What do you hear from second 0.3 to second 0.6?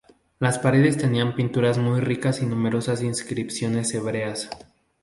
Las